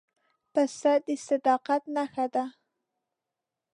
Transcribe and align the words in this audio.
پسه 0.53 0.93
د 1.05 1.07
صداقت 1.27 1.81
نښه 1.95 2.25
ده. 2.33 2.45